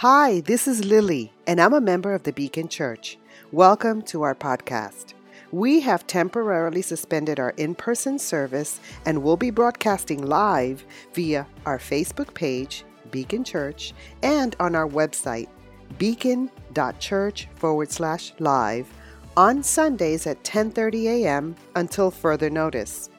[0.00, 3.18] Hi, this is Lily, and I'm a member of the Beacon Church.
[3.52, 5.12] Welcome to our podcast.
[5.52, 11.76] We have temporarily suspended our in person service and will be broadcasting live via our
[11.76, 13.92] Facebook page, Beacon Church,
[14.22, 15.48] and on our website,
[15.98, 18.88] beacon.church forward slash live
[19.36, 21.54] on Sundays at 10:30 a.m.
[21.76, 23.10] until further notice.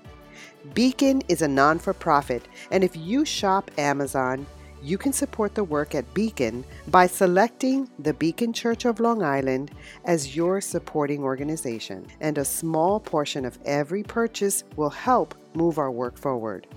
[0.74, 4.48] Beacon is a non-for-profit, and if you shop Amazon,
[4.82, 9.72] you can support the work at Beacon by selecting the Beacon Church of Long Island
[10.06, 15.92] as your supporting organization, and a small portion of every purchase will help move our
[15.92, 16.68] work forward.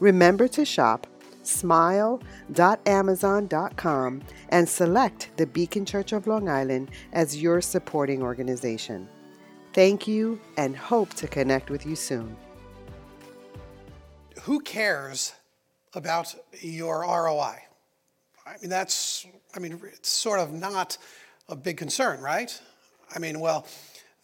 [0.00, 1.06] Remember to shop
[1.42, 9.06] smile.amazon.com and select the Beacon Church of Long Island as your supporting organization.
[9.74, 12.36] Thank you and hope to connect with you soon.
[14.42, 15.34] Who cares
[15.94, 17.56] about your ROI?
[18.46, 20.98] I mean, that's, I mean, it's sort of not
[21.48, 22.58] a big concern, right?
[23.14, 23.66] I mean, well,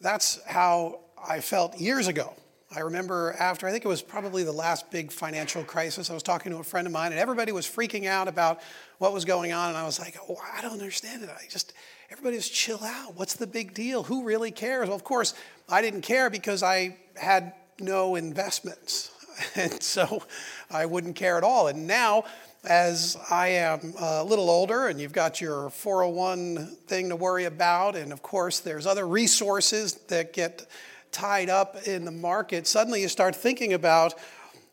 [0.01, 2.35] that's how I felt years ago.
[2.75, 6.23] I remember after, I think it was probably the last big financial crisis, I was
[6.23, 8.61] talking to a friend of mine, and everybody was freaking out about
[8.99, 9.71] what was going on.
[9.71, 11.31] And I was like, oh, I don't understand it.
[11.31, 11.73] I just,
[12.11, 13.17] everybody just chill out.
[13.17, 14.05] What's the big deal?
[14.05, 14.87] Who really cares?
[14.87, 15.35] Well, of course,
[15.69, 19.11] I didn't care because I had no investments.
[19.55, 20.23] And so
[20.71, 21.69] I wouldn't care at all.
[21.69, 22.25] And now,
[22.65, 27.97] as I am a little older and you've got your 401 thing to worry about,
[27.97, 30.67] and of course, there's other resources that get
[31.11, 34.15] tied up in the market, suddenly you start thinking about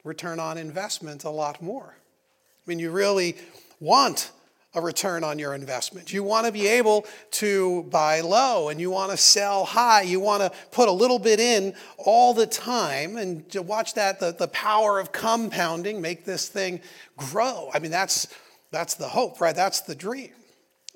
[0.03, 1.95] return on investment a lot more.
[1.95, 3.37] I mean, you really
[3.79, 4.31] want
[4.77, 6.13] a return on your investment.
[6.13, 10.03] You want to be able to buy low and you want to sell high.
[10.03, 14.19] You want to put a little bit in all the time and to watch that,
[14.19, 16.79] the, the power of compounding make this thing
[17.17, 17.69] grow.
[17.73, 18.27] I mean, that's,
[18.71, 19.55] that's the hope, right?
[19.55, 20.29] That's the dream.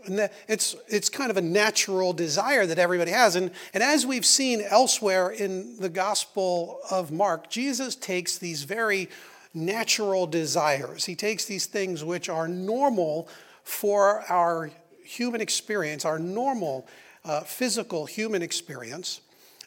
[0.05, 3.35] And it's, it's kind of a natural desire that everybody has.
[3.35, 9.09] And, and as we've seen elsewhere in the Gospel of Mark, Jesus takes these very
[9.53, 11.05] natural desires.
[11.05, 13.27] He takes these things which are normal
[13.63, 14.71] for our
[15.03, 16.87] human experience, our normal
[17.23, 19.21] uh, physical human experience,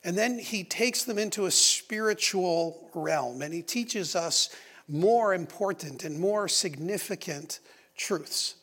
[0.04, 4.54] and then he takes them into a spiritual realm and he teaches us
[4.86, 7.60] more important and more significant
[7.96, 8.56] truths.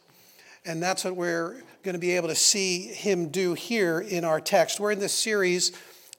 [0.65, 4.39] And that's what we're going to be able to see him do here in our
[4.39, 4.79] text.
[4.79, 5.71] We're in this series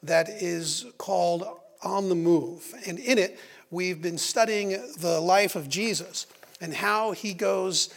[0.02, 1.46] that is called
[1.84, 2.74] On the Move.
[2.84, 3.38] And in it,
[3.70, 6.26] we've been studying the life of Jesus
[6.60, 7.94] and how he goes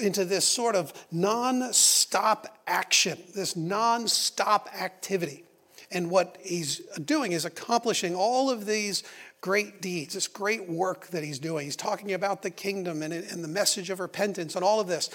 [0.00, 5.44] into this sort of non stop action, this non stop activity.
[5.90, 9.02] And what he's doing is accomplishing all of these
[9.42, 11.66] great deeds, this great work that he's doing.
[11.66, 15.10] He's talking about the kingdom and, and the message of repentance and all of this.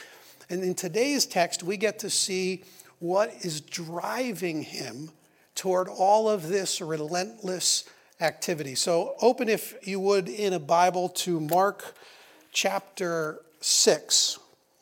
[0.50, 2.64] And in today's text, we get to see
[3.00, 5.12] what is driving him
[5.56, 7.86] toward all of this relentless
[8.22, 8.76] activity.
[8.76, 11.96] So, open, if you would, in a Bible to Mark
[12.52, 14.40] chapter 6.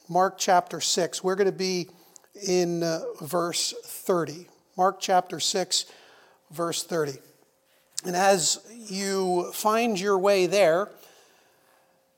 [0.07, 1.23] Mark chapter 6.
[1.23, 1.89] We're going to be
[2.47, 4.47] in uh, verse 30.
[4.77, 5.85] Mark chapter 6,
[6.51, 7.13] verse 30.
[8.05, 10.89] And as you find your way there,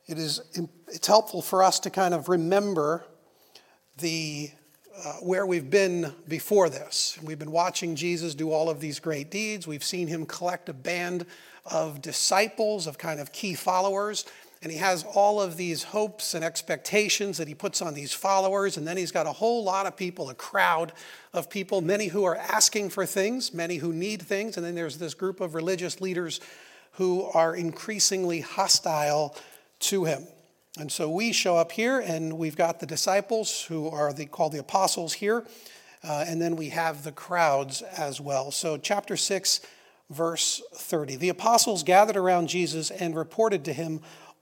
[0.05, 0.41] it is
[0.87, 3.05] it's helpful for us to kind of remember
[3.99, 4.51] the
[5.05, 7.17] uh, where we've been before this.
[7.23, 9.67] We've been watching Jesus do all of these great deeds.
[9.67, 11.25] We've seen him collect a band
[11.65, 14.25] of disciples, of kind of key followers
[14.62, 18.78] and he has all of these hopes and expectations that he puts on these followers.
[18.78, 20.94] And then he's got a whole lot of people, a crowd
[21.34, 24.57] of people, many who are asking for things, many who need things.
[24.57, 26.40] And then there's this group of religious leaders
[26.94, 29.35] who are increasingly hostile
[29.79, 30.25] to him.
[30.79, 34.53] And so we show up here, and we've got the disciples who are the, called
[34.53, 35.46] the apostles here.
[36.03, 38.51] Uh, and then we have the crowds as well.
[38.51, 39.62] So, chapter 6,
[40.09, 41.16] verse 30.
[41.16, 44.01] The apostles gathered around Jesus and reported to him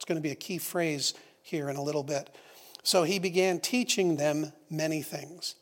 [0.00, 1.12] It's going to be a key phrase
[1.42, 2.30] here in a little bit.
[2.82, 5.56] So he began teaching them many things.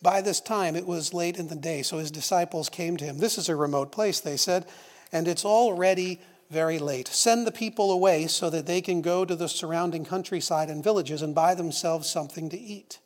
[0.00, 3.18] By this time, it was late in the day, so his disciples came to him.
[3.18, 4.66] This is a remote place, they said,
[5.10, 7.08] and it's already very late.
[7.08, 11.20] Send the people away so that they can go to the surrounding countryside and villages
[11.20, 13.00] and buy themselves something to eat.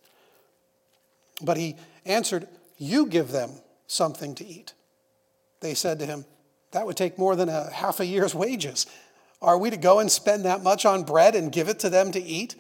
[1.40, 3.52] But he answered, You give them
[3.86, 4.74] something to eat.
[5.60, 6.26] They said to him,
[6.72, 8.86] That would take more than a half a year's wages.
[9.46, 12.10] Are we to go and spend that much on bread and give it to them
[12.10, 12.56] to eat?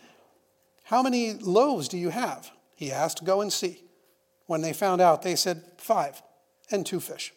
[0.84, 2.52] How many loaves do you have?
[2.76, 3.24] He asked.
[3.24, 3.82] Go and see.
[4.46, 6.22] When they found out, they said, Five
[6.70, 7.34] and two fish.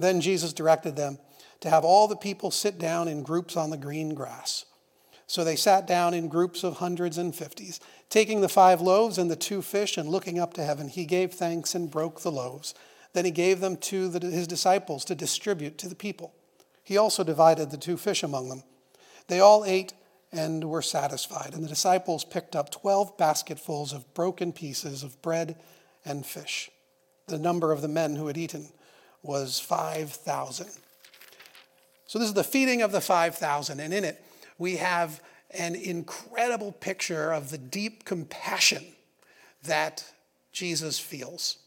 [0.00, 1.18] Then Jesus directed them
[1.60, 4.64] to have all the people sit down in groups on the green grass.
[5.28, 7.78] So they sat down in groups of hundreds and fifties.
[8.10, 11.34] Taking the five loaves and the two fish and looking up to heaven, he gave
[11.34, 12.74] thanks and broke the loaves.
[13.12, 16.34] Then he gave them to the, his disciples to distribute to the people.
[16.86, 18.62] He also divided the two fish among them.
[19.26, 19.92] They all ate
[20.30, 25.56] and were satisfied, and the disciples picked up 12 basketfuls of broken pieces of bread
[26.04, 26.70] and fish.
[27.26, 28.68] The number of the men who had eaten
[29.20, 30.68] was 5,000.
[32.06, 34.24] So, this is the feeding of the 5,000, and in it
[34.56, 38.84] we have an incredible picture of the deep compassion
[39.64, 40.04] that
[40.52, 41.58] Jesus feels.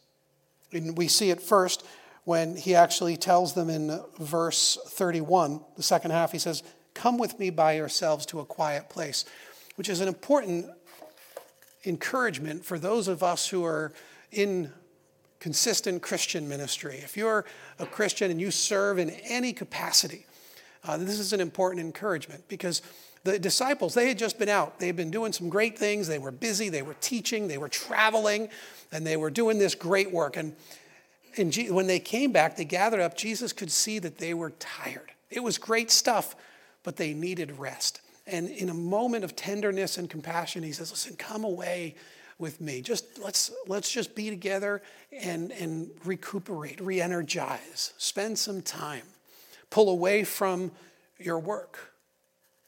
[0.71, 1.85] And we see it first
[2.23, 6.63] when he actually tells them in verse 31, the second half, he says,
[6.93, 9.25] Come with me by yourselves to a quiet place,
[9.75, 10.65] which is an important
[11.85, 13.93] encouragement for those of us who are
[14.31, 14.71] in
[15.39, 16.97] consistent Christian ministry.
[16.97, 17.45] If you're
[17.79, 20.25] a Christian and you serve in any capacity,
[20.83, 22.81] uh, this is an important encouragement because
[23.23, 24.79] the disciples, they had just been out.
[24.79, 26.07] They had been doing some great things.
[26.07, 28.49] They were busy, they were teaching, they were traveling,
[28.91, 30.37] and they were doing this great work.
[30.37, 30.55] And,
[31.37, 33.15] and G- when they came back, they gathered up.
[33.15, 35.11] Jesus could see that they were tired.
[35.29, 36.35] It was great stuff,
[36.83, 38.01] but they needed rest.
[38.25, 41.95] And in a moment of tenderness and compassion, he says, Listen, come away
[42.37, 42.81] with me.
[42.81, 44.81] Just let's let's just be together
[45.11, 49.03] and, and recuperate, re-energize, spend some time
[49.69, 50.71] pull away from
[51.17, 51.93] your work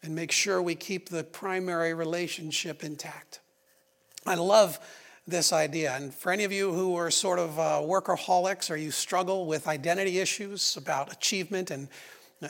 [0.03, 3.39] and make sure we keep the primary relationship intact.
[4.25, 4.79] I love
[5.31, 5.95] this idea.
[5.95, 9.67] And for any of you who are sort of uh, workaholics or you struggle with
[9.67, 11.87] identity issues about achievement and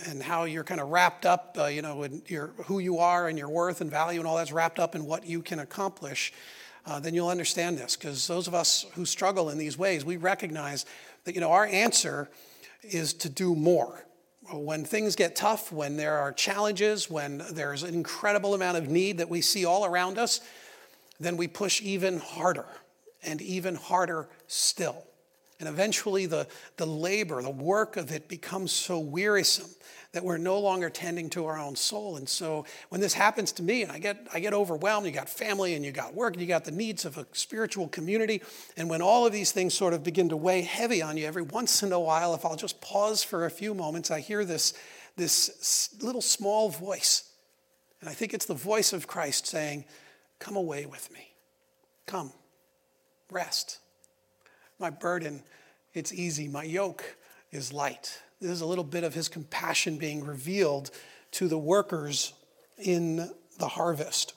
[0.07, 3.27] and how you're kind of wrapped up, uh, you know, in your, who you are
[3.27, 6.31] and your worth and value and all that's wrapped up in what you can accomplish,
[6.85, 7.97] uh, then you'll understand this.
[7.97, 10.85] Because those of us who struggle in these ways, we recognize
[11.25, 12.29] that, you know, our answer
[12.81, 14.05] is to do more
[14.49, 19.17] when things get tough, when there are challenges, when there's an incredible amount of need
[19.17, 20.41] that we see all around us,
[21.23, 22.65] then we push even harder
[23.23, 25.05] and even harder still.
[25.59, 26.47] And eventually, the,
[26.77, 29.69] the labor, the work of it becomes so wearisome
[30.13, 32.17] that we're no longer tending to our own soul.
[32.17, 35.29] And so when this happens to me and I get, I get overwhelmed, you got
[35.29, 38.41] family and you got work and you got the needs of a spiritual community.
[38.75, 41.43] And when all of these things sort of begin to weigh heavy on you, every
[41.43, 44.73] once in a while, if I'll just pause for a few moments, I hear this,
[45.15, 47.29] this little small voice.
[48.01, 49.85] And I think it's the voice of Christ saying,
[50.41, 51.35] Come away with me.
[52.07, 52.33] Come,
[53.29, 53.77] rest.
[54.79, 55.43] My burden,
[55.93, 56.47] it's easy.
[56.47, 57.15] My yoke
[57.51, 58.19] is light.
[58.41, 60.89] This is a little bit of his compassion being revealed
[61.33, 62.33] to the workers
[62.79, 63.29] in
[63.59, 64.33] the harvest.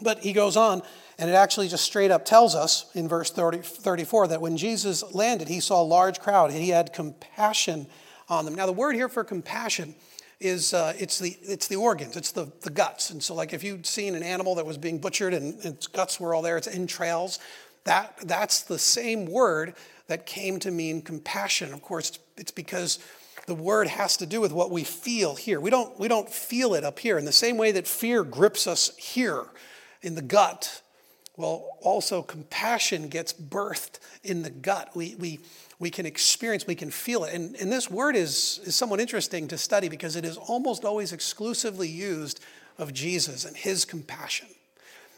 [0.00, 0.82] But he goes on,
[1.18, 5.04] and it actually just straight up tells us in verse 30, 34 that when Jesus
[5.14, 7.86] landed, he saw a large crowd and he had compassion
[8.28, 8.56] on them.
[8.56, 9.94] Now, the word here for compassion
[10.42, 13.10] is uh, it's, the, it's the organs, it's the, the guts.
[13.10, 16.18] And so, like if you'd seen an animal that was being butchered and its guts
[16.18, 17.38] were all there, its entrails,
[17.84, 19.74] that, that's the same word
[20.08, 21.72] that came to mean compassion.
[21.72, 22.98] Of course, it's because
[23.46, 25.60] the word has to do with what we feel here.
[25.60, 27.18] We don't, we don't feel it up here.
[27.18, 29.46] In the same way that fear grips us here
[30.02, 30.82] in the gut,
[31.36, 34.94] well, also compassion gets birthed in the gut.
[34.94, 35.40] We, we,
[35.78, 37.34] we can experience, we can feel it.
[37.34, 41.12] And, and this word is, is somewhat interesting to study because it is almost always
[41.12, 42.40] exclusively used
[42.78, 44.48] of Jesus and his compassion.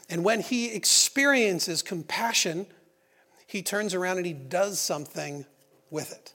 [0.09, 2.67] And when he experiences compassion,
[3.47, 5.45] he turns around and he does something
[5.89, 6.33] with it.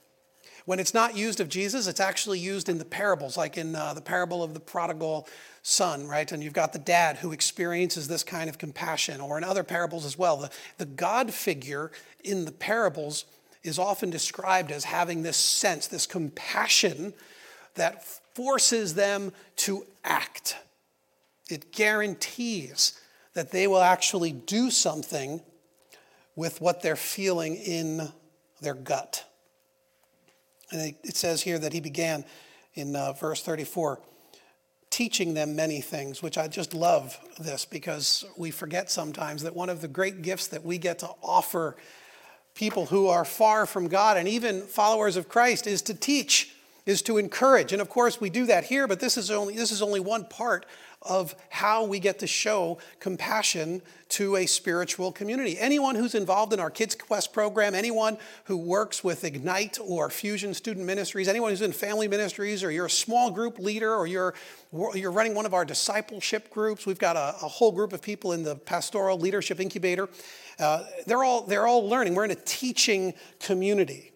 [0.65, 3.93] When it's not used of Jesus, it's actually used in the parables, like in uh,
[3.93, 5.27] the parable of the prodigal
[5.63, 6.31] son, right?
[6.31, 10.05] And you've got the dad who experiences this kind of compassion, or in other parables
[10.05, 10.37] as well.
[10.37, 11.91] The, the God figure
[12.23, 13.25] in the parables
[13.63, 17.13] is often described as having this sense, this compassion
[17.75, 18.03] that
[18.35, 20.57] forces them to act.
[21.49, 22.99] It guarantees
[23.33, 25.41] that they will actually do something
[26.35, 28.11] with what they're feeling in
[28.61, 29.25] their gut.
[30.71, 32.25] And it says here that he began
[32.73, 33.99] in uh, verse 34
[34.89, 39.69] teaching them many things, which I just love this because we forget sometimes that one
[39.69, 41.77] of the great gifts that we get to offer
[42.53, 46.53] people who are far from God and even followers of Christ is to teach,
[46.85, 47.71] is to encourage.
[47.71, 50.25] And of course, we do that here, but this is only, this is only one
[50.25, 50.65] part
[51.01, 55.57] of how we get to show compassion to a spiritual community.
[55.57, 60.53] Anyone who's involved in our Kids Quest program, anyone who works with Ignite or Fusion
[60.53, 64.33] Student Ministries, anyone who's in family ministries, or you're a small group leader, or you're,
[64.93, 68.33] you're running one of our discipleship groups, we've got a, a whole group of people
[68.33, 70.09] in the Pastoral Leadership Incubator.
[70.59, 72.13] Uh, they're, all, they're all learning.
[72.13, 74.10] We're in a teaching community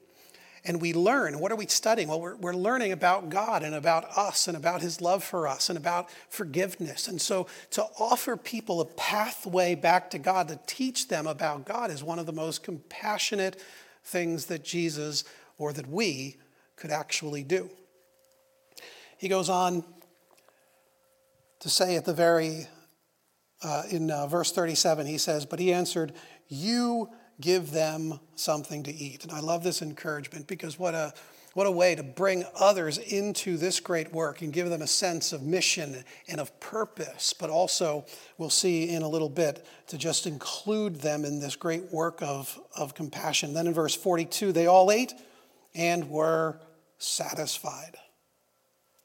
[0.66, 1.40] and we learn.
[1.40, 2.08] What are we studying?
[2.08, 5.70] Well, we're, we're learning about God and about us and about His love for us
[5.70, 7.08] and about forgiveness.
[7.08, 11.92] And so to offer people a pathway back to God, to teach them about God,
[11.92, 13.62] is one of the most compassionate
[14.04, 15.24] things that Jesus
[15.58, 16.38] or that we
[16.76, 17.70] could actually do.
[19.18, 19.84] He goes on
[21.60, 22.68] to say at the very,
[23.64, 26.14] uh, in uh, verse 37, he says, But he answered,
[26.48, 27.10] You
[27.42, 29.24] give them something to eat.
[29.24, 31.14] And I love this encouragement because what a
[31.56, 35.32] what a way to bring others into this great work and give them a sense
[35.32, 38.06] of mission and of purpose, but also,
[38.38, 42.60] we'll see in a little bit, to just include them in this great work of,
[42.76, 43.54] of compassion.
[43.54, 45.14] Then in verse 42, they all ate
[45.74, 46.60] and were
[46.98, 47.96] satisfied.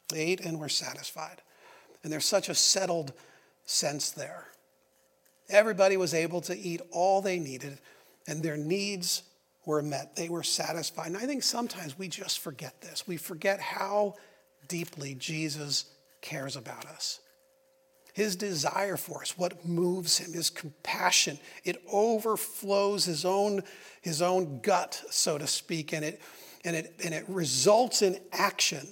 [0.08, 1.42] They ate and were satisfied.
[2.02, 3.12] And there's such a settled
[3.64, 4.49] sense there.
[5.49, 7.78] Everybody was able to eat all they needed
[8.30, 9.25] and their needs
[9.66, 10.16] were met.
[10.16, 11.08] They were satisfied.
[11.08, 13.06] And I think sometimes we just forget this.
[13.06, 14.14] We forget how
[14.68, 15.87] deeply Jesus
[16.22, 17.20] cares about us.
[18.12, 23.62] His desire for us, what moves him, his compassion, it overflows his own,
[24.00, 26.20] his own gut, so to speak, and it,
[26.64, 28.87] and, it, and it results in action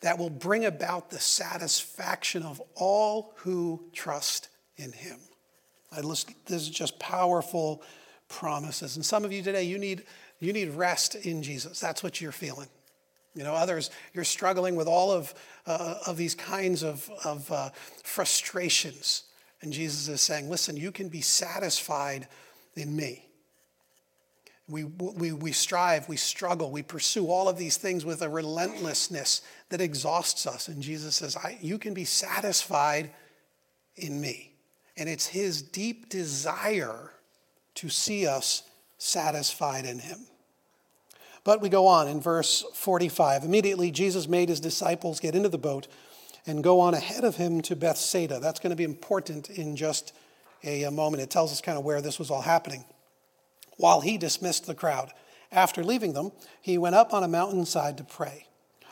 [0.00, 5.18] that will bring about the satisfaction of all who trust in him.
[5.92, 7.82] I listen, this is just powerful
[8.28, 8.96] promises.
[8.96, 10.04] And some of you today, you need,
[10.40, 11.80] you need rest in Jesus.
[11.80, 12.68] That's what you're feeling.
[13.34, 15.34] You know, others, you're struggling with all of,
[15.66, 17.70] uh, of these kinds of, of uh,
[18.02, 19.24] frustrations.
[19.60, 22.28] And Jesus is saying, listen, you can be satisfied
[22.76, 23.26] in me.
[24.68, 29.42] We, we, we strive, we struggle, we pursue all of these things with a relentlessness
[29.68, 30.66] that exhausts us.
[30.66, 33.12] And Jesus says, You can be satisfied
[33.94, 34.54] in me.
[34.96, 37.12] And it's his deep desire
[37.76, 38.62] to see us
[38.98, 40.26] satisfied in him.
[41.44, 43.44] But we go on in verse 45.
[43.44, 45.86] Immediately, Jesus made his disciples get into the boat
[46.46, 48.40] and go on ahead of him to Bethsaida.
[48.40, 50.12] That's going to be important in just
[50.64, 51.22] a, moment.
[51.22, 52.84] It tells us kind of where this was all happening.
[53.76, 55.12] While he dismissed the crowd,
[55.52, 58.46] after leaving them, he went up on a mountainside to pray.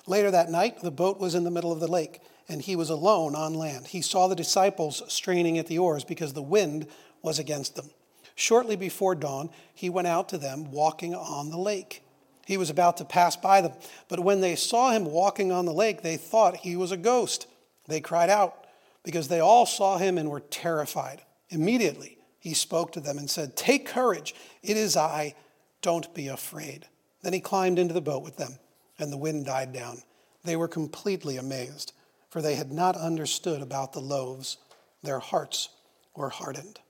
[0.07, 2.91] Later that night, the boat was in the middle of the lake, and he was
[2.91, 3.89] alone on land.
[3.89, 6.87] He saw the disciples straining at the oars because the wind
[7.23, 7.91] was against them.
[8.35, 12.03] Shortly before dawn, he went out to them walking on the lake.
[12.47, 13.73] He was about to pass by them,
[14.09, 17.47] but when they saw him walking on the lake, they thought he was a ghost.
[17.87, 18.67] They cried out
[19.03, 21.23] because they all saw him and were terrified.
[21.49, 25.35] Immediately, he spoke to them and said, Take courage, it is I,
[25.81, 26.87] don't be afraid.
[27.23, 28.59] Then he climbed into the boat with them,
[28.99, 30.03] and the wind died down.
[30.45, 31.93] They were completely amazed,
[32.29, 34.59] for they had not understood about the loaves.
[35.03, 35.71] Their hearts
[36.15, 36.81] were hardened.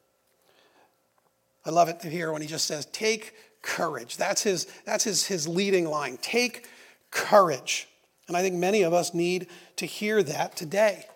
[1.66, 4.16] I love it here when he just says, take courage.
[4.16, 6.18] That's his, that's his, his leading line.
[6.20, 6.68] Take
[7.10, 7.88] courage.
[8.28, 11.06] And I think many of us need to hear that today.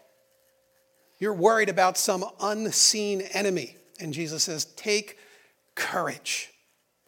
[1.19, 3.77] You're worried about some unseen enemy.
[4.01, 5.19] And Jesus says, take
[5.75, 6.51] courage.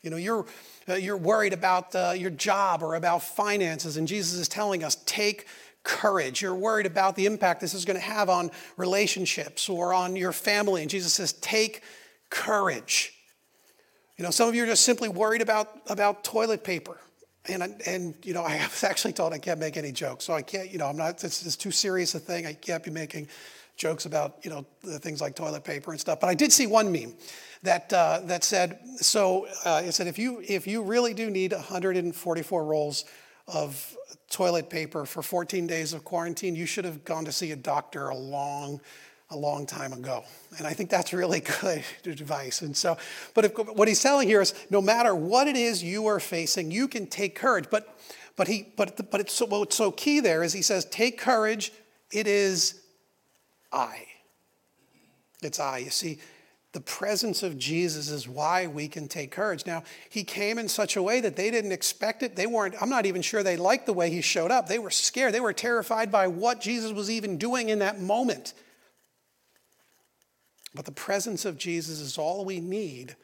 [0.02, 0.46] You know, you're,
[0.88, 3.96] uh, you're worried about uh, your job or about finances.
[3.96, 5.46] And Jesus is telling us, take
[5.82, 6.42] courage.
[6.42, 10.32] You're worried about the impact this is going to have on relationships or on your
[10.32, 10.82] family.
[10.82, 11.82] And Jesus says, take
[12.30, 13.14] courage.
[14.20, 16.98] You know, some of you are just simply worried about, about toilet paper.
[17.46, 20.26] And, and, you know, I was actually told I can't make any jokes.
[20.26, 22.44] So I can't, you know, I'm not, it's, it's too serious a thing.
[22.44, 23.28] I can't be making
[23.78, 24.66] jokes about, you know,
[24.98, 26.20] things like toilet paper and stuff.
[26.20, 27.14] But I did see one meme
[27.62, 31.54] that, uh, that said, so uh, it said, if you, if you really do need
[31.54, 33.06] 144 rolls
[33.48, 33.96] of
[34.28, 38.10] toilet paper for 14 days of quarantine, you should have gone to see a doctor
[38.10, 38.82] a long
[39.30, 40.24] a long time ago.
[40.58, 42.62] And I think that's really good advice.
[42.62, 42.98] And so,
[43.34, 46.70] but if, what he's telling here is no matter what it is you are facing,
[46.70, 47.66] you can take courage.
[47.70, 47.96] But,
[48.36, 51.72] but, he, but, but it's so, what's so key there is he says, take courage,
[52.12, 52.80] it is
[53.72, 54.06] I.
[55.42, 55.78] It's I.
[55.78, 56.18] You see,
[56.72, 59.66] the presence of Jesus is why we can take courage.
[59.66, 62.36] Now, he came in such a way that they didn't expect it.
[62.36, 64.68] They weren't, I'm not even sure they liked the way he showed up.
[64.68, 65.34] They were scared.
[65.34, 68.54] They were terrified by what Jesus was even doing in that moment.
[70.74, 73.16] But the presence of Jesus is all we need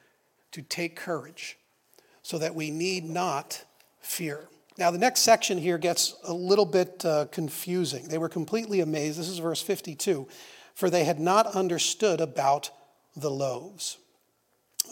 [0.52, 1.58] to take courage
[2.22, 3.64] so that we need not
[4.00, 4.48] fear.
[4.78, 8.08] Now, the next section here gets a little bit uh, confusing.
[8.08, 9.18] They were completely amazed.
[9.18, 10.26] This is verse 52.
[10.76, 12.70] for they had not understood about
[13.16, 13.96] the loaves.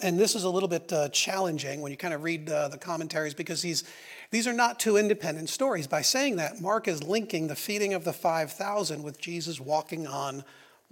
[0.03, 2.79] And this is a little bit uh, challenging when you kind of read uh, the
[2.79, 3.85] commentaries because these,
[4.31, 5.87] these are not two independent stories.
[5.87, 10.43] By saying that, Mark is linking the feeding of the 5,000 with Jesus walking on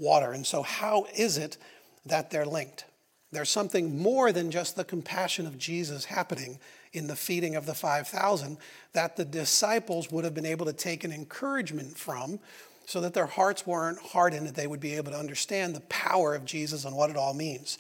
[0.03, 0.33] water.
[0.33, 1.57] And so, how is it
[2.05, 2.85] that they're linked?
[3.31, 6.59] There's something more than just the compassion of Jesus happening
[6.93, 8.59] in the feeding of the 5,000
[8.93, 12.39] that the disciples would have been able to take an encouragement from
[12.85, 16.35] so that their hearts weren't hardened, that they would be able to understand the power
[16.35, 17.79] of Jesus and what it all means.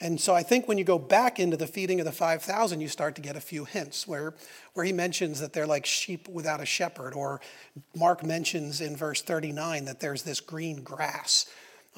[0.00, 2.88] And so I think when you go back into the feeding of the 5,000, you
[2.88, 4.34] start to get a few hints where,
[4.74, 7.40] where he mentions that they're like sheep without a shepherd, or
[7.96, 11.46] Mark mentions in verse 39 that there's this green grass,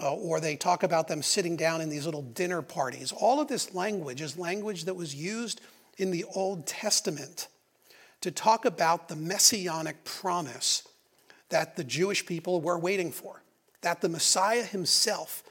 [0.01, 3.11] uh, or they talk about them sitting down in these little dinner parties.
[3.11, 5.61] All of this language is language that was used
[5.97, 7.49] in the Old Testament
[8.21, 10.87] to talk about the messianic promise
[11.49, 13.43] that the Jewish people were waiting for,
[13.81, 15.43] that the Messiah himself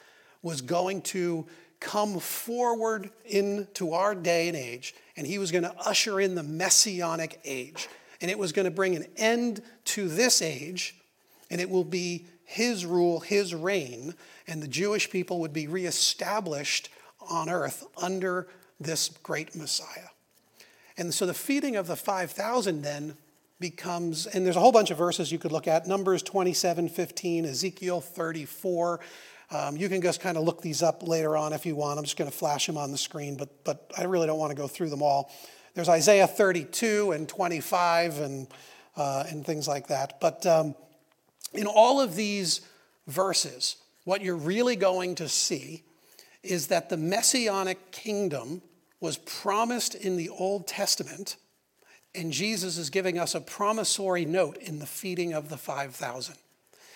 [0.42, 1.46] was going to
[1.80, 6.44] come forward into our day and age, and he was going to usher in the
[6.44, 7.88] messianic age.
[8.22, 10.96] And it was going to bring an end to this age,
[11.52, 14.16] and it will be his rule, his reign,
[14.48, 16.90] and the Jewish people would be reestablished
[17.30, 18.48] on earth under
[18.80, 20.10] this great Messiah.
[20.98, 23.18] And so the feeding of the 5,000 then
[23.60, 27.46] becomes, and there's a whole bunch of verses you could look at Numbers 27, 15,
[27.46, 29.00] Ezekiel 34.
[29.50, 31.98] Um, you can just kind of look these up later on if you want.
[31.98, 34.52] I'm just going to flash them on the screen, but, but I really don't want
[34.52, 35.32] to go through them all.
[35.74, 38.48] There's Isaiah 32 and 25 and,
[38.98, 40.20] uh, and things like that.
[40.20, 40.76] But um,
[41.54, 42.62] in all of these
[43.08, 45.84] verses, what you're really going to see
[46.44, 48.62] is that the messianic kingdom
[49.00, 51.38] was promised in the Old Testament,
[52.16, 56.36] and Jesus is giving us a promissory note in the feeding of the 5,000.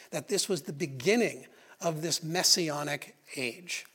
[0.10, 1.46] That this was the beginning
[1.82, 3.86] of this messianic age.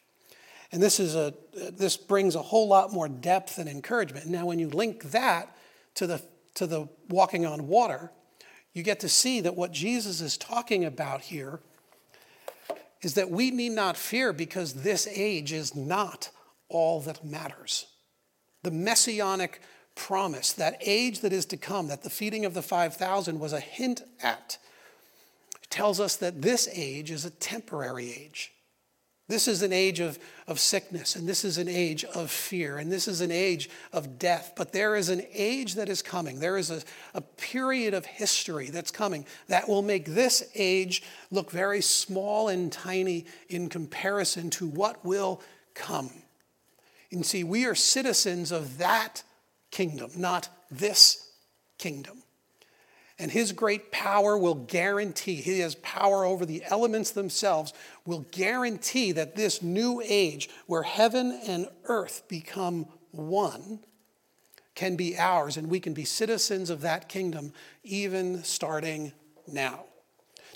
[0.73, 4.26] And this, is a, this brings a whole lot more depth and encouragement.
[4.26, 5.57] Now, when you link that
[5.95, 6.23] to the,
[6.54, 8.10] to the walking on water,
[8.73, 11.60] you get to see that what Jesus is talking about here
[13.02, 16.30] is that we need not fear because this age is not
[16.69, 17.87] all that matters.
[18.63, 19.63] The messianic
[19.95, 23.60] promise, that age that is to come, that the feeding of the 5,000 was a
[23.60, 24.58] hint at,
[25.76, 28.50] tells us that this age is a temporary age.
[29.28, 32.91] This is an age of, of sickness, and this is an age of fear, and
[32.91, 34.54] this is an age of death.
[34.56, 36.41] But there is an age that is coming.
[36.41, 36.80] There is a,
[37.12, 42.73] a period of history that's coming that will make this age look very small and
[42.73, 45.43] tiny in comparison to what will
[45.75, 46.10] come.
[47.12, 49.23] And see, we are citizens of that
[49.71, 51.32] kingdom, not this
[51.76, 52.23] kingdom.
[53.19, 57.73] And his great power will guarantee, he has power over the elements themselves,
[58.05, 63.81] will guarantee that this new age where heaven and earth become one
[64.75, 67.52] can be ours and we can be citizens of that kingdom
[67.83, 69.13] even starting
[69.47, 69.85] now.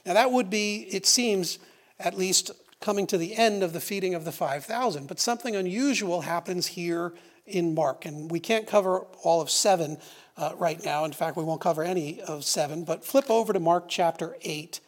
[0.05, 1.59] Now, that would be, it seems,
[1.99, 6.23] at least coming to the end of the feeding of the 5,000, but something unusual
[6.23, 7.15] happens here
[7.47, 8.07] in Mark.
[8.07, 9.99] And we can't cover all of seven
[10.37, 11.05] uh, right now.
[11.05, 14.81] In fact, we won't cover any of seven, but flip over to Mark chapter 8,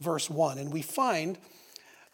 [0.00, 1.38] verse 1, and we find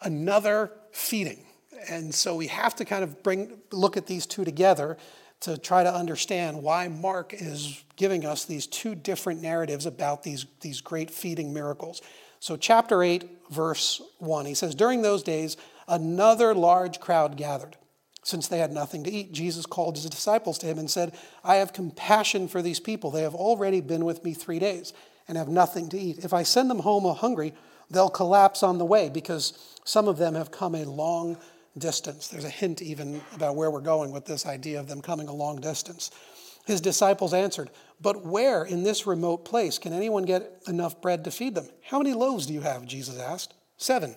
[0.01, 1.45] another feeding.
[1.89, 4.97] And so we have to kind of bring look at these two together
[5.41, 10.45] to try to understand why Mark is giving us these two different narratives about these,
[10.61, 12.01] these great feeding miracles.
[12.41, 17.77] So, chapter 8, verse 1, he says, During those days, another large crowd gathered
[18.23, 21.55] since they had nothing to eat, Jesus called his disciples to him and said, I
[21.55, 23.11] have compassion for these people.
[23.11, 24.93] They have already been with me three days
[25.27, 26.23] and have nothing to eat.
[26.23, 27.53] If I send them home hungry,
[27.89, 31.37] they'll collapse on the way because some of them have come a long
[31.77, 32.27] distance.
[32.27, 35.33] There's a hint even about where we're going with this idea of them coming a
[35.33, 36.11] long distance.
[36.65, 37.69] His disciples answered,
[38.01, 41.69] But where in this remote place can anyone get enough bread to feed them?
[41.83, 42.85] How many loaves do you have?
[42.85, 43.53] Jesus asked.
[43.77, 44.15] Seven,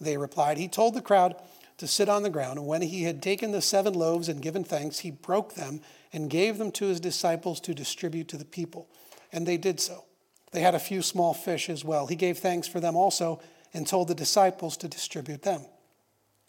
[0.00, 0.58] they replied.
[0.58, 1.36] He told the crowd,
[1.82, 2.60] to sit on the ground.
[2.60, 5.80] And when he had taken the seven loaves and given thanks, he broke them
[6.12, 8.88] and gave them to his disciples to distribute to the people.
[9.32, 10.04] And they did so.
[10.52, 12.06] They had a few small fish as well.
[12.06, 13.40] He gave thanks for them also
[13.74, 15.66] and told the disciples to distribute them.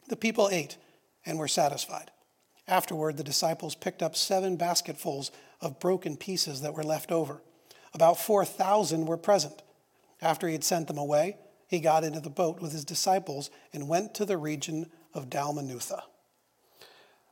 [0.08, 0.78] The people ate
[1.26, 2.12] and were satisfied.
[2.68, 7.42] Afterward, the disciples picked up seven basketfuls of broken pieces that were left over.
[7.96, 9.64] About 4,000 were present.
[10.22, 11.38] After he had sent them away,
[11.74, 16.02] he got into the boat with his disciples and went to the region of Dalmanutha.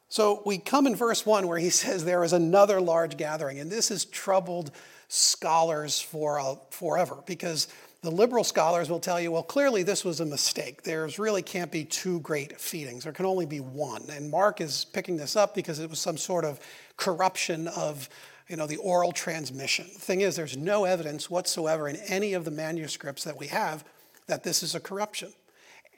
[0.09, 3.71] So we come in verse 1 where he says there is another large gathering, and
[3.71, 4.71] this has troubled
[5.07, 7.67] scholars for uh, forever because
[8.01, 10.81] the liberal scholars will tell you, well, clearly this was a mistake.
[10.81, 13.03] There's really can't be two great feedings.
[13.03, 14.03] There can only be one.
[14.09, 16.59] And Mark is picking this up because it was some sort of
[16.97, 18.09] corruption of
[18.47, 19.85] you know, the oral transmission.
[19.93, 23.85] The thing is, there's no evidence whatsoever in any of the manuscripts that we have
[24.27, 25.33] that this is a corruption.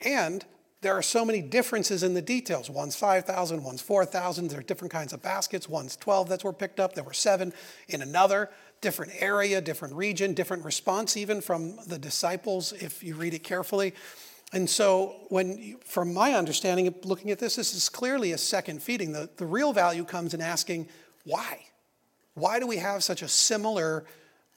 [0.02, 0.46] And
[0.82, 2.70] there are so many differences in the details.
[2.70, 4.50] One's 5,000, one's 4,000.
[4.50, 5.70] There are different kinds of baskets.
[5.70, 6.94] One's 12 that were picked up.
[6.94, 7.54] There were seven
[7.88, 8.50] in another
[8.82, 13.94] different area, different region, different response even from the disciples if you read it carefully.
[14.52, 18.84] And so, when, from my understanding of looking at this, this is clearly a second
[18.84, 19.12] feeding.
[19.12, 20.90] The, the real value comes in asking,
[21.24, 21.66] why?
[22.36, 24.06] Why do we have such a similar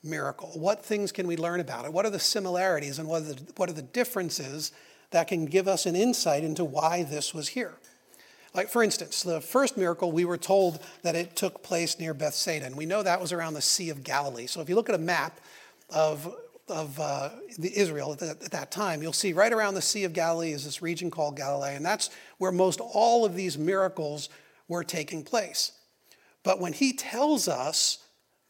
[0.03, 0.51] miracle?
[0.55, 1.93] What things can we learn about it?
[1.93, 4.73] What are the similarities and what are the, what are the differences
[5.11, 7.75] that can give us an insight into why this was here?
[8.55, 12.65] Like, for instance, the first miracle, we were told that it took place near Bethsaida,
[12.65, 14.47] and we know that was around the Sea of Galilee.
[14.47, 15.41] So if you look at a map
[15.91, 16.35] of,
[16.67, 17.31] of uh,
[17.63, 20.65] Israel at, the, at that time, you'll see right around the Sea of Galilee is
[20.65, 24.31] this region called Galilee, and that's where most all of these miracles
[24.69, 25.73] were taking place.
[26.43, 27.99] But when he tells us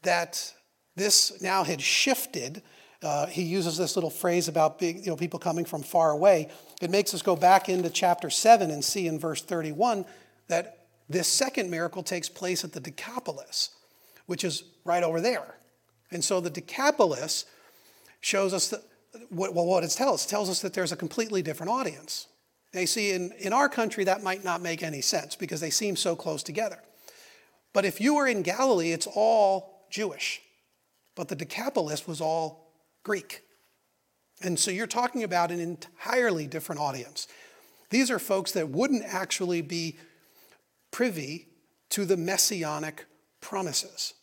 [0.03, 0.53] that
[0.97, 2.61] this now had shifted,
[3.01, 6.49] uh, he uses this little phrase about you know, people coming from far away
[6.81, 10.05] it makes us go back into chapter 7 and see in verse 31
[10.47, 13.71] that this second miracle takes place at the Decapolis,
[14.25, 15.55] which is right over there.
[16.11, 17.45] And so the Decapolis
[18.19, 18.81] shows us that,
[19.31, 22.27] well, what it tells, it tells us that there's a completely different audience.
[22.73, 25.95] You see, in, in our country, that might not make any sense because they seem
[25.95, 26.79] so close together.
[27.73, 30.41] But if you were in Galilee, it's all Jewish.
[31.17, 32.71] But the Decapolis was all
[33.03, 33.41] Greek.
[34.41, 37.27] And so you're talking about an entirely different audience.
[37.89, 39.97] These are folks that wouldn't actually be
[40.91, 41.47] privy
[41.89, 43.05] to the messianic
[43.41, 44.13] promises.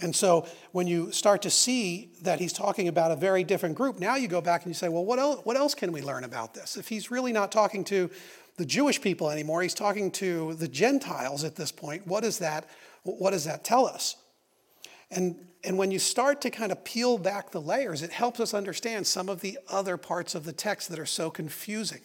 [0.00, 4.00] And so when you start to see that he's talking about a very different group,
[4.00, 6.24] now you go back and you say, well, what else, what else can we learn
[6.24, 6.76] about this?
[6.76, 8.10] If he's really not talking to
[8.56, 12.68] the Jewish people anymore, he's talking to the Gentiles at this point, what, is that,
[13.04, 14.16] what does that tell us?
[15.14, 18.52] And, and when you start to kind of peel back the layers, it helps us
[18.52, 22.00] understand some of the other parts of the text that are so confusing.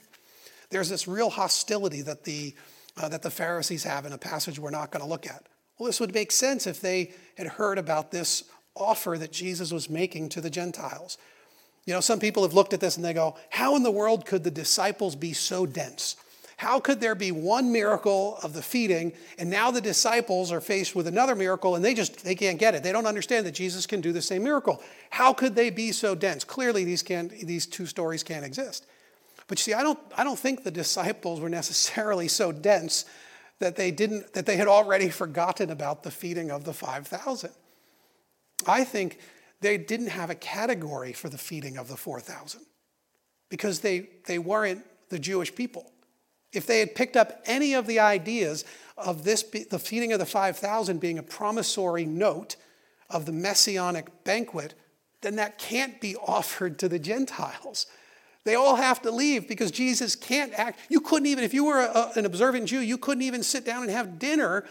[0.70, 2.56] There's this real hostility that the,
[2.96, 5.48] uh, that the Pharisees have in a passage we're not going to look at.
[5.78, 8.44] Well, this would make sense if they had heard about this
[8.76, 11.18] offer that Jesus was making to the Gentiles.
[11.86, 14.26] You know, some people have looked at this and they go, How in the world
[14.26, 16.16] could the disciples be so dense?
[16.60, 20.94] How could there be one miracle of the feeding and now the disciples are faced
[20.94, 22.84] with another miracle and they just they can't get it.
[22.84, 24.84] They don't understand that Jesus can do the same miracle.
[25.10, 26.44] How could they be so dense?
[26.44, 28.86] Clearly these can these two stories can't exist.
[29.48, 33.06] But you see, I don't I don't think the disciples were necessarily so dense
[33.60, 37.52] that they didn't that they had already forgotten about the feeding of the 5000.
[38.68, 39.20] I think
[39.62, 42.60] they didn't have a category for the feeding of the 4000
[43.48, 45.90] because they they weren't the Jewish people.
[46.54, 48.66] If they had picked up any of the ideas
[48.98, 52.56] of this, the feeding of the 5,000 being a promissory note
[53.10, 54.74] of the messianic banquet,
[55.22, 57.86] then that can't be offered to the Gentiles.
[58.46, 60.80] They all have to leave because Jesus can't act.
[60.90, 63.84] You couldn't even, if you were a, an observant Jew, you couldn't even sit down
[63.84, 64.66] and have dinner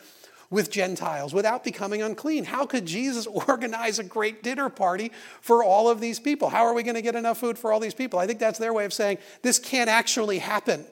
[0.51, 2.45] with Gentiles without becoming unclean.
[2.45, 6.49] How could Jesus organize a great dinner party for all of these people?
[6.49, 8.19] How are we going to get enough food for all these people?
[8.19, 10.85] I think that's their way of saying this can't actually happen.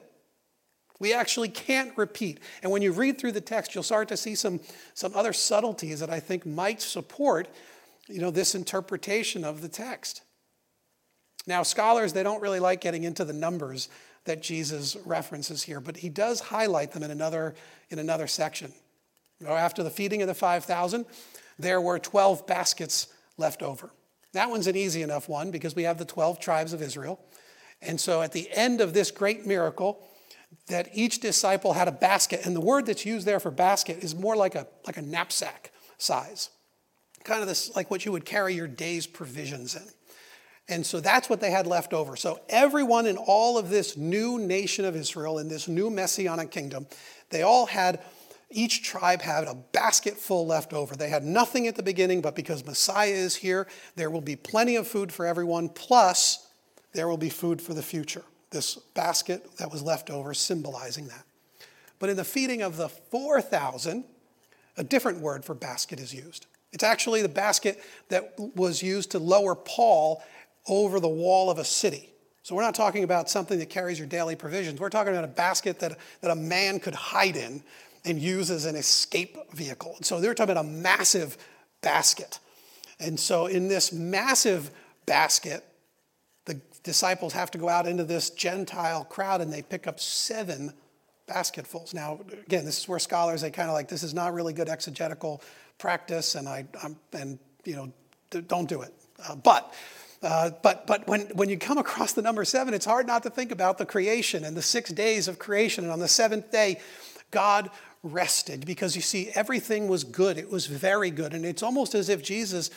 [0.99, 2.39] We actually can't repeat.
[2.63, 4.59] And when you read through the text, you'll start to see some,
[4.93, 7.47] some other subtleties that I think might support
[8.07, 10.23] you know, this interpretation of the text.
[11.45, 13.89] Now, scholars, they don't really like getting into the numbers
[14.25, 17.55] that Jesus references here, but he does highlight them in another,
[17.89, 18.73] in another section.
[19.47, 21.05] After the feeding of the 5,000,
[21.59, 23.07] there were 12 baskets
[23.37, 23.91] left over.
[24.33, 27.19] That one's an easy enough one because we have the 12 tribes of Israel.
[27.81, 30.03] And so at the end of this great miracle,
[30.67, 34.15] that each disciple had a basket, and the word that's used there for basket is
[34.15, 36.49] more like a, like a knapsack size,
[37.23, 39.83] kind of this like what you would carry your day's provisions in.
[40.69, 42.17] And so that's what they had left over.
[42.17, 46.87] So everyone in all of this new nation of Israel, in this new messianic kingdom,
[47.29, 48.01] they all had,
[48.49, 50.95] each tribe had a basket full left over.
[50.97, 54.75] They had nothing at the beginning, but because Messiah is here, there will be plenty
[54.75, 56.45] of food for everyone, plus
[56.93, 61.23] there will be food for the future this basket that was left over, symbolizing that.
[61.99, 64.03] But in the feeding of the 4,000,
[64.77, 66.45] a different word for basket is used.
[66.71, 70.21] It's actually the basket that was used to lower Paul
[70.67, 72.09] over the wall of a city.
[72.43, 74.79] So we're not talking about something that carries your daily provisions.
[74.79, 77.63] We're talking about a basket that, that a man could hide in
[78.05, 79.97] and use as an escape vehicle.
[80.01, 81.37] so they're talking about a massive
[81.81, 82.39] basket.
[82.99, 84.71] And so in this massive
[85.05, 85.65] basket,
[86.87, 90.73] disciples have to go out into this Gentile crowd and they pick up seven
[91.27, 91.93] basketfuls.
[91.93, 94.69] Now, again, this is where scholars, they kind of like, this is not really good
[94.69, 95.43] exegetical
[95.77, 97.91] practice, and I, I'm, and, you know,
[98.47, 98.93] don't do it.
[99.27, 99.73] Uh, but,
[100.23, 103.29] uh, but, but when, when you come across the number seven, it's hard not to
[103.29, 105.83] think about the creation and the six days of creation.
[105.83, 106.79] And on the seventh day,
[107.31, 107.69] God
[108.01, 110.37] rested because you see, everything was good.
[110.37, 111.33] It was very good.
[111.33, 112.69] And it's almost as if Jesus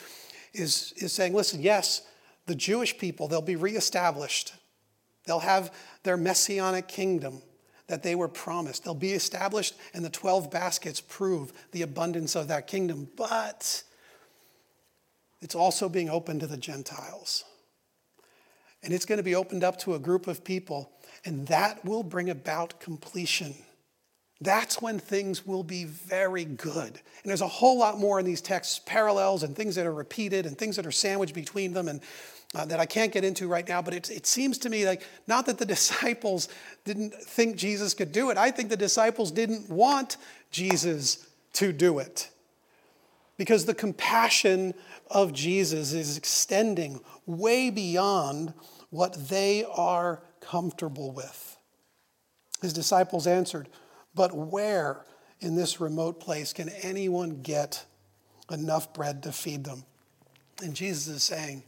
[0.53, 2.01] is, is saying, listen, yes,
[2.45, 4.53] the Jewish people, they'll be reestablished.
[5.25, 5.73] They'll have
[6.03, 7.41] their messianic kingdom
[7.87, 8.83] that they were promised.
[8.83, 13.09] They'll be established, and the 12 baskets prove the abundance of that kingdom.
[13.15, 13.83] But
[15.41, 17.43] it's also being opened to the Gentiles.
[18.83, 20.91] And it's going to be opened up to a group of people,
[21.25, 23.55] and that will bring about completion.
[24.41, 26.99] That's when things will be very good.
[27.23, 30.47] And there's a whole lot more in these texts, parallels and things that are repeated
[30.47, 31.87] and things that are sandwiched between them.
[31.87, 32.01] And
[32.53, 35.03] uh, that I can't get into right now, but it, it seems to me like
[35.25, 36.49] not that the disciples
[36.83, 38.37] didn't think Jesus could do it.
[38.37, 40.17] I think the disciples didn't want
[40.51, 42.29] Jesus to do it.
[43.37, 44.73] Because the compassion
[45.09, 48.53] of Jesus is extending way beyond
[48.89, 51.57] what they are comfortable with.
[52.61, 53.67] His disciples answered,
[54.13, 55.05] But where
[55.39, 57.85] in this remote place can anyone get
[58.49, 59.83] enough bread to feed them?
[60.61, 61.63] And Jesus is saying,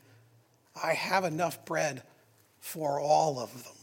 [0.81, 2.03] I have enough bread
[2.59, 3.75] for all of them,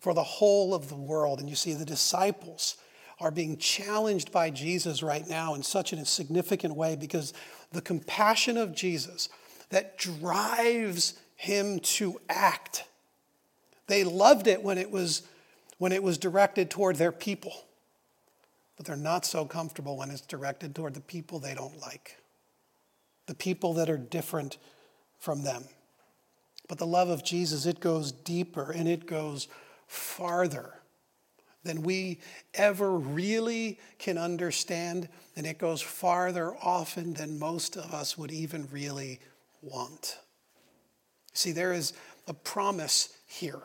[0.00, 1.40] for the whole of the world.
[1.40, 2.76] And you see, the disciples
[3.20, 7.32] are being challenged by Jesus right now in such a significant way because
[7.72, 9.28] the compassion of Jesus
[9.70, 12.84] that drives him to act.
[13.86, 15.22] They loved it when it was
[15.78, 17.64] when it was directed toward their people.
[18.76, 22.16] But they're not so comfortable when it's directed toward the people they don't like.
[23.26, 24.58] The people that are different
[25.18, 25.64] from them.
[26.68, 29.48] But the love of Jesus, it goes deeper and it goes
[29.86, 30.74] farther
[31.64, 32.18] than we
[32.54, 38.68] ever really can understand, and it goes farther often than most of us would even
[38.70, 39.18] really
[39.60, 40.18] want.
[41.32, 41.92] See, there is
[42.26, 43.62] a promise here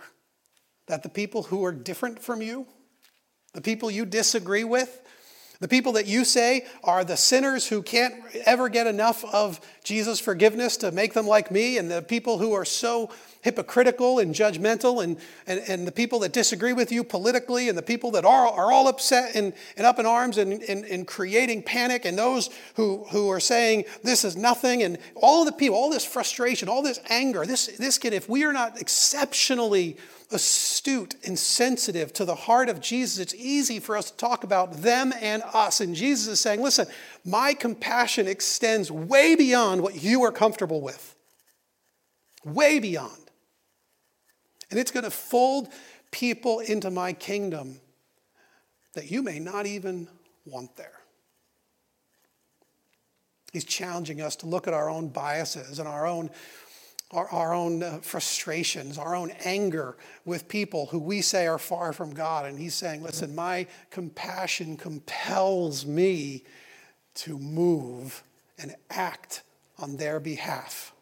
[0.87, 2.67] that the people who are different from you,
[3.53, 5.01] the people you disagree with,
[5.59, 8.15] the people that you say are the sinners who can't
[8.45, 12.53] ever get enough of Jesus' forgiveness to make them like me, and the people who
[12.53, 13.11] are so
[13.43, 17.83] hypocritical and judgmental, and, and, and the people that disagree with you politically, and the
[17.83, 21.61] people that are, are all upset and, and up in arms and, and, and creating
[21.61, 25.89] panic, and those who, who are saying this is nothing, and all the people, all
[25.89, 29.97] this frustration, all this anger, this, this can, if we are not exceptionally
[30.31, 34.81] astute and sensitive to the heart of Jesus, it's easy for us to talk about
[34.81, 35.79] them and us.
[35.81, 36.87] And Jesus is saying, listen,
[37.23, 41.15] my compassion extends way beyond what you are comfortable with,
[42.43, 43.22] way beyond.
[44.69, 45.69] And it's going to fold
[46.11, 47.79] people into my kingdom
[48.93, 50.07] that you may not even
[50.45, 50.99] want there.
[53.51, 56.29] He's challenging us to look at our own biases and our own
[57.13, 59.95] our, our own uh, frustrations, our own anger
[60.25, 62.45] with people who we say are far from God.
[62.45, 66.43] And he's saying, listen, my compassion compels me
[67.15, 68.23] to move
[68.57, 69.43] and act
[69.77, 70.93] on their behalf.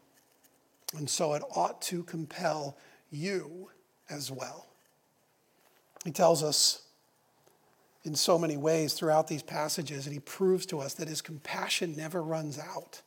[0.97, 2.77] And so it ought to compel
[3.11, 3.69] you
[4.09, 4.67] as well.
[6.03, 6.81] He tells us
[8.03, 11.95] in so many ways throughout these passages, and he proves to us that his compassion
[11.95, 13.01] never runs out.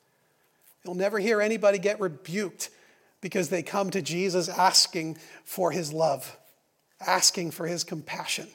[0.84, 2.70] You'll never hear anybody get rebuked
[3.20, 6.36] because they come to Jesus asking for his love,
[7.04, 8.46] asking for his compassion.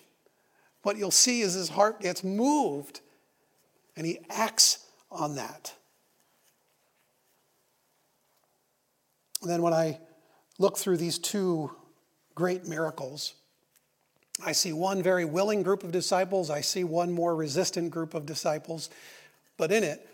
[0.83, 3.01] What you'll see is his heart gets moved
[3.97, 5.73] and he acts on that.
[9.41, 9.99] And then when I
[10.59, 11.71] look through these two
[12.35, 13.33] great miracles,
[14.45, 18.25] I see one very willing group of disciples, I see one more resistant group of
[18.25, 18.89] disciples,
[19.57, 20.07] but in it,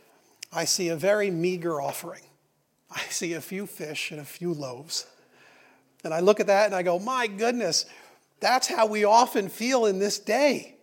[0.51, 2.23] I see a very meager offering.
[2.89, 5.05] I see a few fish and a few loaves.
[6.03, 7.86] And I look at that and I go, my goodness,
[8.39, 10.75] that's how we often feel in this day.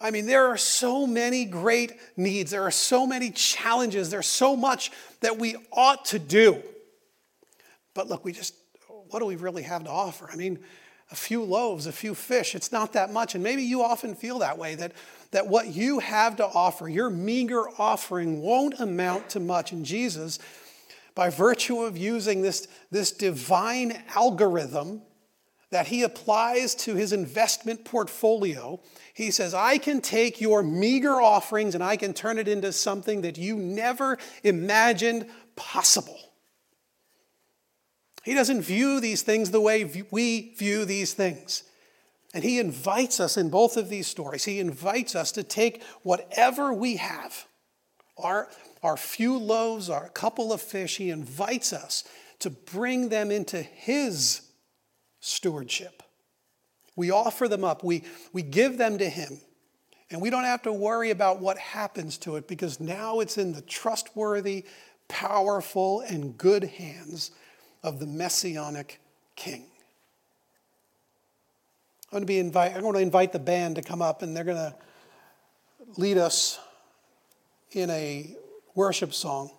[0.00, 4.56] I mean, there are so many great needs, there are so many challenges, there's so
[4.56, 6.62] much that we ought to do.
[7.94, 8.54] But look, we just,
[9.10, 10.28] what do we really have to offer?
[10.32, 10.58] I mean,
[11.10, 13.34] a few loaves, a few fish, it's not that much.
[13.34, 14.92] And maybe you often feel that way that,
[15.30, 19.72] that what you have to offer, your meager offering, won't amount to much.
[19.72, 20.38] And Jesus
[21.18, 25.02] by virtue of using this, this divine algorithm
[25.70, 28.80] that he applies to his investment portfolio,
[29.14, 33.22] he says, I can take your meager offerings and I can turn it into something
[33.22, 36.20] that you never imagined possible.
[38.28, 41.62] He doesn't view these things the way we view these things.
[42.34, 46.70] And he invites us in both of these stories, he invites us to take whatever
[46.74, 47.46] we have,
[48.18, 48.48] our,
[48.82, 52.04] our few loaves, our couple of fish, he invites us
[52.40, 54.42] to bring them into his
[55.20, 56.02] stewardship.
[56.96, 59.40] We offer them up, we, we give them to him,
[60.10, 63.54] and we don't have to worry about what happens to it because now it's in
[63.54, 64.66] the trustworthy,
[65.08, 67.30] powerful, and good hands
[67.82, 69.00] of the messianic
[69.36, 69.64] king.
[72.06, 74.36] I'm going to be invite, I'm going to invite the band to come up and
[74.36, 74.74] they're going to
[75.96, 76.58] lead us
[77.72, 78.34] in a
[78.74, 79.50] worship song.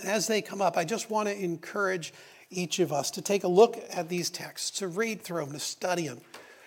[0.00, 2.12] And as they come up, I just want to encourage
[2.50, 5.60] each of us to take a look at these texts, to read through them, to
[5.60, 6.20] study them,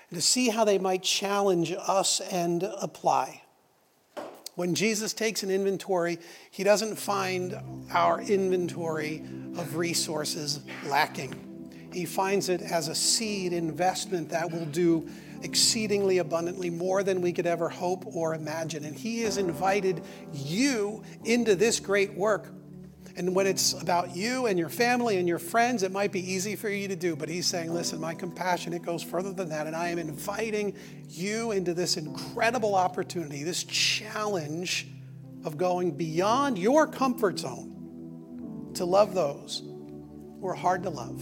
[0.09, 3.40] and to see how they might challenge us and apply.
[4.55, 6.19] When Jesus takes an inventory,
[6.51, 7.59] he doesn't find
[7.91, 9.23] our inventory
[9.57, 11.89] of resources lacking.
[11.93, 15.09] He finds it as a seed investment that will do
[15.43, 18.85] exceedingly abundantly more than we could ever hope or imagine.
[18.85, 22.53] And He has invited you into this great work.
[23.15, 26.55] And when it's about you and your family and your friends, it might be easy
[26.55, 27.15] for you to do.
[27.15, 29.67] But He's saying, listen, my compassion, it goes further than that.
[29.67, 30.75] And I am inviting
[31.09, 34.87] you into this incredible opportunity, this challenge
[35.43, 41.21] of going beyond your comfort zone to love those who are hard to love